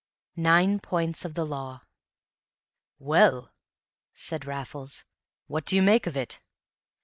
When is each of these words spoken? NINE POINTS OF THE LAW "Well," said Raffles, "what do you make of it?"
NINE 0.35 0.79
POINTS 0.79 1.25
OF 1.25 1.35
THE 1.35 1.45
LAW 1.45 1.81
"Well," 2.97 3.53
said 4.15 4.45
Raffles, 4.45 5.05
"what 5.45 5.63
do 5.63 5.75
you 5.75 5.83
make 5.83 6.07
of 6.07 6.17
it?" 6.17 6.41